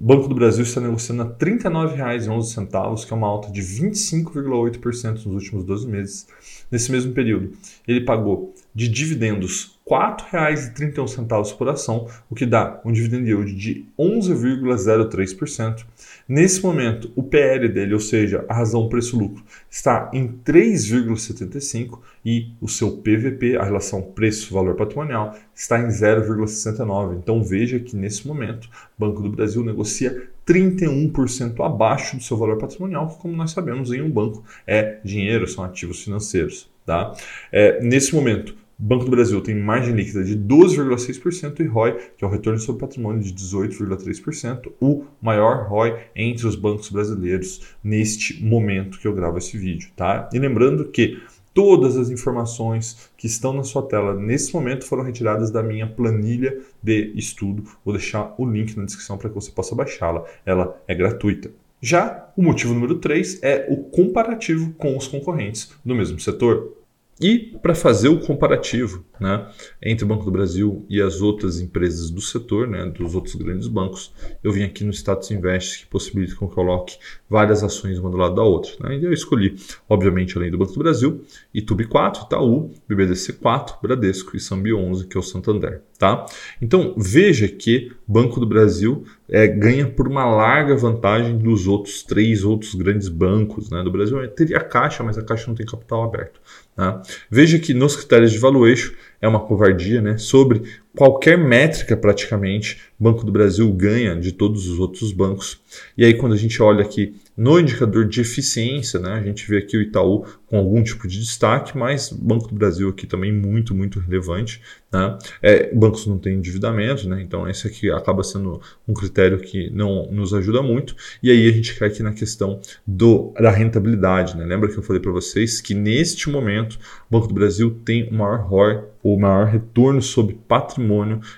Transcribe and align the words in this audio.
o 0.00 0.04
Banco 0.04 0.28
do 0.28 0.34
Brasil 0.34 0.62
está 0.62 0.80
negociando 0.80 1.22
a 1.22 1.24
R$ 1.24 1.32
39,11, 1.38 3.06
que 3.06 3.12
é 3.12 3.16
uma 3.16 3.26
alta 3.26 3.50
de 3.50 3.60
25,8% 3.60 5.26
nos 5.26 5.26
últimos 5.26 5.64
12 5.64 5.86
meses. 5.88 6.26
Nesse 6.70 6.92
mesmo 6.92 7.12
período, 7.12 7.52
ele 7.86 8.02
pagou 8.02 8.54
de 8.74 8.88
dividendos 8.88 9.78
R$ 9.88 9.96
4,31 9.96 11.56
por 11.56 11.68
ação, 11.68 12.06
o 12.28 12.34
que 12.34 12.44
dá 12.44 12.80
um 12.84 12.92
dividend 12.92 13.26
yield 13.26 13.54
de 13.54 13.86
11,03%. 13.98 15.84
Nesse 16.28 16.62
momento, 16.62 17.10
o 17.16 17.22
PL 17.22 17.68
dele, 17.68 17.94
ou 17.94 18.00
seja, 18.00 18.44
a 18.48 18.54
razão 18.54 18.88
preço-lucro, 18.88 19.42
está 19.70 20.10
em 20.12 20.28
3,75 20.44 22.00
e 22.24 22.52
o 22.60 22.68
seu 22.68 22.98
PVP, 22.98 23.56
a 23.56 23.64
relação 23.64 24.02
preço-valor 24.02 24.74
patrimonial, 24.74 25.34
está 25.54 25.80
em 25.80 25.88
0,69. 25.88 27.16
Então 27.16 27.42
veja 27.42 27.80
que 27.80 27.96
nesse 27.96 28.28
momento, 28.28 28.66
o 28.66 29.00
Banco 29.00 29.22
do 29.22 29.30
Brasil 29.30 29.64
negocia 29.64 30.28
31% 30.46 31.64
abaixo 31.64 32.16
do 32.16 32.22
seu 32.22 32.36
valor 32.36 32.58
patrimonial, 32.58 33.08
que 33.08 33.18
como 33.18 33.34
nós 33.34 33.50
sabemos 33.50 33.92
em 33.92 34.02
um 34.02 34.10
banco 34.10 34.44
é 34.66 34.98
dinheiro, 35.04 35.46
são 35.46 35.64
ativos 35.64 36.04
financeiros. 36.04 36.70
Tá? 36.88 37.12
É, 37.52 37.82
nesse 37.82 38.14
momento, 38.14 38.56
o 38.80 38.82
Banco 38.82 39.04
do 39.04 39.10
Brasil 39.10 39.38
tem 39.42 39.54
margem 39.54 39.94
líquida 39.94 40.24
de 40.24 40.34
12,6% 40.34 41.60
e 41.60 41.66
ROI, 41.66 41.98
que 42.16 42.24
é 42.24 42.26
o 42.26 42.30
retorno 42.30 42.58
sobre 42.58 42.80
patrimônio, 42.80 43.20
de 43.20 43.34
18,3%, 43.34 44.72
o 44.80 45.04
maior 45.20 45.68
ROI 45.68 45.98
entre 46.16 46.46
os 46.46 46.56
bancos 46.56 46.88
brasileiros 46.88 47.60
neste 47.84 48.42
momento 48.42 48.98
que 48.98 49.06
eu 49.06 49.14
gravo 49.14 49.36
esse 49.36 49.58
vídeo. 49.58 49.90
Tá? 49.94 50.30
E 50.32 50.38
lembrando 50.38 50.86
que 50.86 51.20
todas 51.52 51.98
as 51.98 52.08
informações 52.08 53.10
que 53.18 53.26
estão 53.26 53.52
na 53.52 53.64
sua 53.64 53.82
tela 53.82 54.14
nesse 54.14 54.54
momento 54.54 54.86
foram 54.86 55.02
retiradas 55.02 55.50
da 55.50 55.62
minha 55.62 55.86
planilha 55.86 56.58
de 56.82 57.12
estudo. 57.14 57.64
Vou 57.84 57.92
deixar 57.92 58.34
o 58.38 58.50
link 58.50 58.74
na 58.78 58.86
descrição 58.86 59.18
para 59.18 59.28
que 59.28 59.34
você 59.34 59.50
possa 59.50 59.74
baixá-la. 59.74 60.24
Ela 60.46 60.80
é 60.88 60.94
gratuita. 60.94 61.50
Já 61.80 62.32
o 62.36 62.42
motivo 62.42 62.74
número 62.74 62.96
3 62.96 63.42
é 63.42 63.66
o 63.70 63.76
comparativo 63.76 64.72
com 64.74 64.96
os 64.96 65.06
concorrentes 65.06 65.70
do 65.84 65.94
mesmo 65.94 66.18
setor. 66.18 66.76
E 67.20 67.58
para 67.60 67.74
fazer 67.74 68.08
o 68.08 68.20
comparativo 68.20 69.04
né, 69.20 69.48
entre 69.82 70.04
o 70.04 70.08
Banco 70.08 70.24
do 70.24 70.30
Brasil 70.30 70.86
e 70.88 71.02
as 71.02 71.20
outras 71.20 71.60
empresas 71.60 72.10
do 72.10 72.20
setor, 72.20 72.68
né, 72.68 72.86
dos 72.86 73.14
outros 73.14 73.34
grandes 73.34 73.66
bancos, 73.66 74.12
eu 74.42 74.52
vim 74.52 74.62
aqui 74.62 74.84
no 74.84 74.92
Status 74.92 75.30
Invest, 75.30 75.80
que 75.80 75.86
possibilita 75.86 76.36
que 76.36 76.42
eu 76.42 76.48
coloque 76.48 76.96
várias 77.28 77.64
ações 77.64 77.98
uma 77.98 78.10
do 78.10 78.16
lado 78.16 78.36
da 78.36 78.42
outra. 78.42 78.70
Né, 78.80 78.98
e 78.98 79.04
eu 79.04 79.12
escolhi, 79.12 79.56
obviamente, 79.88 80.36
além 80.36 80.50
do 80.50 80.58
Banco 80.58 80.72
do 80.72 80.78
Brasil, 80.78 81.24
Itube 81.52 81.86
4, 81.86 82.26
Itaú, 82.26 82.70
BBDC 82.88 83.34
4, 83.34 83.76
Bradesco 83.82 84.36
e 84.36 84.40
Sambi 84.40 84.72
11, 84.72 85.06
que 85.06 85.16
é 85.16 85.20
o 85.20 85.22
Santander. 85.22 85.82
Tá? 85.98 86.26
Então 86.62 86.94
veja 86.96 87.48
que 87.48 87.90
Banco 88.06 88.38
do 88.38 88.46
Brasil 88.46 89.04
é, 89.28 89.48
ganha 89.48 89.84
por 89.84 90.06
uma 90.06 90.24
larga 90.24 90.76
vantagem 90.76 91.36
dos 91.36 91.66
outros 91.66 92.04
três 92.04 92.44
outros 92.44 92.76
grandes 92.76 93.08
bancos 93.08 93.68
né, 93.68 93.82
do 93.82 93.90
Brasil. 93.90 94.16
Teria 94.28 94.58
a 94.58 94.64
Caixa, 94.64 95.02
mas 95.02 95.18
a 95.18 95.24
Caixa 95.24 95.48
não 95.48 95.56
tem 95.56 95.66
capital 95.66 96.04
aberto. 96.04 96.40
Tá? 96.78 97.02
Veja 97.28 97.58
que 97.58 97.74
nos 97.74 97.96
critérios 97.96 98.30
de 98.30 98.38
valuation 98.38 98.92
é 99.20 99.26
uma 99.26 99.40
covardia, 99.40 100.00
né? 100.00 100.16
Sobre 100.16 100.62
qualquer 100.98 101.38
métrica 101.38 101.96
praticamente, 101.96 102.76
Banco 102.98 103.24
do 103.24 103.30
Brasil 103.30 103.72
ganha 103.72 104.16
de 104.16 104.32
todos 104.32 104.66
os 104.66 104.80
outros 104.80 105.12
bancos. 105.12 105.60
E 105.96 106.04
aí 106.04 106.12
quando 106.14 106.32
a 106.32 106.36
gente 106.36 106.60
olha 106.60 106.82
aqui 106.82 107.14
no 107.36 107.60
indicador 107.60 108.04
de 108.04 108.20
eficiência, 108.20 108.98
né, 108.98 109.12
a 109.12 109.22
gente 109.22 109.48
vê 109.48 109.58
aqui 109.58 109.76
o 109.76 109.80
Itaú 109.80 110.24
com 110.48 110.58
algum 110.58 110.82
tipo 110.82 111.06
de 111.06 111.20
destaque, 111.20 111.78
mas 111.78 112.10
Banco 112.10 112.48
do 112.48 112.54
Brasil 112.56 112.88
aqui 112.88 113.06
também 113.06 113.32
muito, 113.32 113.72
muito 113.76 114.00
relevante. 114.00 114.60
Né? 114.92 115.18
É, 115.40 115.72
bancos 115.72 116.04
não 116.04 116.18
têm 116.18 116.34
endividamento, 116.34 117.08
né? 117.08 117.22
então 117.22 117.48
esse 117.48 117.68
aqui 117.68 117.88
acaba 117.92 118.24
sendo 118.24 118.60
um 118.88 118.92
critério 118.92 119.38
que 119.38 119.70
não 119.70 120.10
nos 120.10 120.34
ajuda 120.34 120.62
muito. 120.62 120.96
E 121.22 121.30
aí 121.30 121.48
a 121.48 121.52
gente 121.52 121.78
cai 121.78 121.86
aqui 121.86 122.02
na 122.02 122.12
questão 122.12 122.60
do, 122.84 123.32
da 123.38 123.50
rentabilidade. 123.52 124.36
Né? 124.36 124.44
Lembra 124.44 124.68
que 124.68 124.76
eu 124.76 124.82
falei 124.82 125.00
para 125.00 125.12
vocês 125.12 125.60
que 125.60 125.74
neste 125.74 126.28
momento 126.28 126.76
o 127.08 127.12
Banco 127.12 127.28
do 127.28 127.34
Brasil 127.34 127.78
tem 127.84 128.08
o 128.08 128.14
maior 128.14 128.40
ROI, 128.40 128.82
o 129.00 129.16
maior 129.16 129.46
retorno 129.46 130.02
sobre 130.02 130.34
patrimônio 130.48 130.87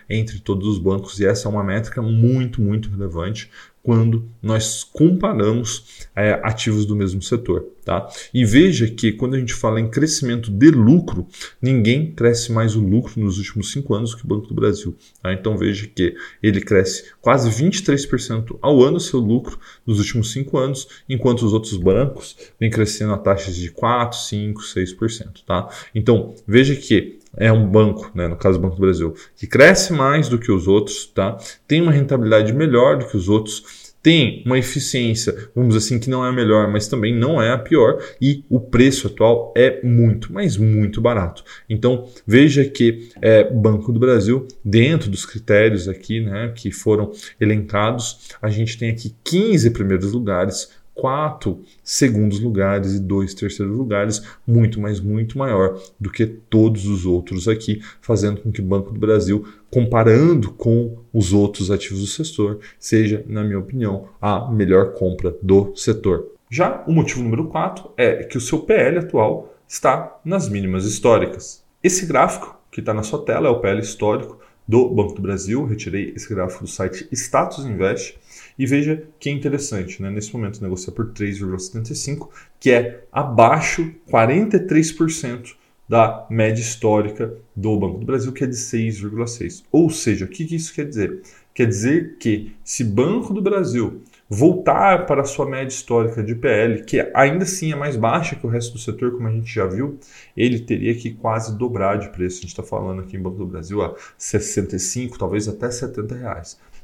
entre 0.09 0.39
todos 0.41 0.67
os 0.67 0.79
bancos, 0.79 1.19
e 1.21 1.27
essa 1.27 1.49
é 1.49 1.51
uma 1.51 1.65
métrica 1.65 2.03
muito, 2.03 2.61
muito 2.61 2.91
relevante 2.91 3.51
quando 3.83 4.29
nós 4.43 4.85
comparamos 4.85 6.07
é, 6.15 6.39
ativos 6.43 6.85
do 6.85 6.95
mesmo 6.95 7.23
setor. 7.23 7.67
Tá? 7.85 8.09
E 8.33 8.45
veja 8.45 8.87
que 8.87 9.11
quando 9.13 9.35
a 9.35 9.39
gente 9.39 9.55
fala 9.55 9.81
em 9.81 9.89
crescimento 9.89 10.51
de 10.51 10.71
lucro, 10.71 11.27
ninguém 11.61 12.13
cresce 12.13 12.53
mais 12.53 12.77
o 12.77 12.81
lucro 12.81 13.19
nos 13.19 13.39
últimos 13.39 13.73
cinco 13.73 13.95
anos 13.95 14.15
que 14.15 14.25
o 14.25 14.29
Banco 14.29 14.47
do 14.47 14.55
Brasil. 14.55 14.95
Tá? 15.23 15.33
Então 15.33 15.57
veja 15.57 15.87
que 15.87 16.15
ele 16.43 16.61
cresce 16.61 17.05
quase 17.23 17.51
23% 17.51 18.59
ao 18.61 18.83
ano 18.83 19.01
seu 19.01 19.19
lucro 19.19 19.59
nos 19.87 19.99
últimos 19.99 20.31
cinco 20.31 20.59
anos, 20.59 20.87
enquanto 21.09 21.43
os 21.43 21.55
outros 21.55 21.77
bancos 21.77 22.37
vêm 22.61 22.71
crescendo 22.71 23.15
a 23.15 23.19
taxas 23.19 23.57
de 23.57 23.71
4, 23.71 24.19
5, 24.19 24.61
6%. 24.61 25.45
Tá? 25.47 25.69
Então 25.95 26.35
veja 26.47 26.77
que 26.77 27.20
é 27.37 27.53
um 27.53 27.67
banco, 27.67 28.11
né, 28.15 28.27
no 28.27 28.37
caso 28.37 28.59
do 28.59 28.63
Banco 28.63 28.77
do 28.77 28.83
Brasil, 28.83 29.15
que 29.37 29.47
cresce 29.47 29.93
mais 29.93 30.29
do 30.29 30.39
que 30.39 30.51
os 30.51 30.67
outros, 30.67 31.07
tá? 31.07 31.39
tem 31.67 31.81
uma 31.81 31.93
rentabilidade 31.93 32.53
melhor 32.53 32.99
do 32.99 33.07
que 33.07 33.17
os 33.17 33.29
outros, 33.29 33.91
tem 34.03 34.43
uma 34.47 34.59
eficiência, 34.59 35.51
vamos 35.55 35.75
dizer 35.75 35.87
assim, 35.87 35.99
que 36.01 36.09
não 36.09 36.25
é 36.25 36.31
a 36.31 36.33
melhor, 36.33 36.71
mas 36.71 36.89
também 36.89 37.15
não 37.15 37.41
é 37.41 37.53
a 37.53 37.59
pior, 37.59 38.03
e 38.21 38.45
o 38.49 38.59
preço 38.59 39.09
atual 39.09 39.53
é 39.57 39.81
muito, 39.85 40.33
mas 40.33 40.57
muito 40.57 41.01
barato. 41.01 41.45
Então 41.69 42.09
veja 42.27 42.65
que 42.65 43.11
é, 43.21 43.45
Banco 43.45 43.93
do 43.93 44.01
Brasil, 44.01 44.49
dentro 44.65 45.11
dos 45.11 45.27
critérios 45.27 45.87
aqui 45.87 46.21
né, 46.21 46.53
que 46.55 46.71
foram 46.71 47.13
elencados, 47.39 48.31
a 48.41 48.49
gente 48.49 48.79
tem 48.79 48.91
aqui 48.91 49.15
15 49.23 49.71
primeiros 49.71 50.13
lugares 50.13 50.71
quatro 50.95 51.63
segundos 51.83 52.41
lugares 52.41 52.95
e 52.95 53.01
dois 53.01 53.33
terceiros 53.35 53.77
lugares, 53.77 54.23
muito, 54.47 54.81
mas 54.81 55.01
muito 55.01 55.39
maior 55.39 55.81
do 55.99 56.11
que 56.11 56.27
todos 56.27 56.87
os 56.87 57.07
outros 57.07 57.49
aqui, 57.49 57.83
fazendo 58.01 58.41
com 58.41 58.53
que 58.53 58.61
o 58.61 58.65
Banco 58.65 58.93
do 58.93 59.01
Brasil, 59.01 59.47
comparando 59.71 60.51
com 60.51 60.99
os 61.13 61.33
outros 61.33 61.71
ativos 61.71 62.01
do 62.01 62.07
setor, 62.07 62.59
seja, 62.79 63.25
na 63.27 63.43
minha 63.43 63.59
opinião, 63.59 64.09
a 64.21 64.51
melhor 64.51 64.93
compra 64.93 65.35
do 65.43 65.73
setor. 65.75 66.27
Já 66.51 66.83
o 66.87 66.93
motivo 66.93 67.23
número 67.23 67.47
4 67.47 67.93
é 67.97 68.25
que 68.25 68.37
o 68.37 68.41
seu 68.41 68.59
PL 68.59 68.99
atual 68.99 69.55
está 69.69 70.19
nas 70.25 70.49
mínimas 70.49 70.85
históricas. 70.85 71.65
Esse 71.83 72.05
gráfico 72.05 72.59
que 72.71 72.81
está 72.81 72.93
na 72.93 73.03
sua 73.03 73.25
tela 73.25 73.47
é 73.47 73.51
o 73.51 73.61
PL 73.61 73.81
histórico 73.81 74.39
do 74.67 74.89
Banco 74.89 75.15
do 75.15 75.23
Brasil. 75.23 75.65
Retirei 75.65 76.13
esse 76.15 76.29
gráfico 76.29 76.65
do 76.65 76.71
site 76.71 77.09
Status 77.13 77.65
Invest 77.65 78.19
e 78.61 78.67
veja 78.67 79.05
que 79.19 79.31
é 79.31 79.33
interessante, 79.33 80.03
né? 80.03 80.11
nesse 80.11 80.35
momento 80.35 80.61
negocia 80.61 80.93
por 80.93 81.15
3,75, 81.15 82.29
que 82.61 82.71
é 82.71 83.05
abaixo 83.11 83.91
43% 84.07 85.55
da 85.89 86.27
média 86.29 86.61
histórica 86.61 87.35
do 87.57 87.75
Banco 87.79 87.97
do 87.97 88.05
Brasil, 88.05 88.31
que 88.35 88.45
é 88.45 88.47
de 88.47 88.57
6,6. 88.57 89.65
Ou 89.73 89.89
seja, 89.89 90.27
o 90.27 90.29
que 90.29 90.43
isso 90.55 90.75
quer 90.75 90.87
dizer? 90.87 91.23
Quer 91.55 91.69
dizer 91.69 92.19
que 92.19 92.53
se 92.63 92.85
Banco 92.85 93.33
do 93.33 93.41
Brasil 93.41 94.03
voltar 94.29 95.07
para 95.07 95.23
a 95.23 95.25
sua 95.25 95.49
média 95.49 95.73
histórica 95.73 96.23
de 96.23 96.35
PL, 96.35 96.85
que 96.85 97.01
ainda 97.15 97.45
assim 97.45 97.73
é 97.73 97.77
mais 97.77 97.97
baixa 97.97 98.37
que 98.37 98.47
o 98.47 98.51
resto 98.51 98.75
do 98.75 98.79
setor, 98.79 99.13
como 99.13 99.27
a 99.27 99.33
gente 99.33 99.53
já 99.53 99.65
viu, 99.65 99.99
ele 100.37 100.59
teria 100.59 100.95
que 100.95 101.13
quase 101.15 101.57
dobrar 101.57 101.99
de 101.99 102.11
preço. 102.11 102.37
A 102.37 102.41
gente 102.43 102.51
está 102.51 102.63
falando 102.63 103.01
aqui 103.01 103.17
em 103.17 103.23
Banco 103.23 103.39
do 103.39 103.47
Brasil 103.47 103.81
a 103.81 103.95
65, 104.19 105.19
talvez 105.19 105.49
até 105.49 105.71
70 105.71 106.15
reais. 106.15 106.59